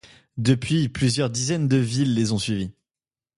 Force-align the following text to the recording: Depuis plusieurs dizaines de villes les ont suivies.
Depuis 0.37 0.89
plusieurs 0.89 1.29
dizaines 1.29 1.67
de 1.67 1.77
villes 1.77 2.15
les 2.15 2.31
ont 2.31 2.39
suivies. 2.39 2.71